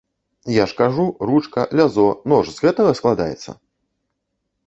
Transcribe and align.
Я 0.53 0.65
ж 0.65 0.73
кажу, 0.77 1.17
ручка, 1.29 1.65
лязо, 1.81 2.07
нож 2.33 2.45
з 2.55 2.67
гэтага 2.67 2.91
складаецца? 3.01 3.51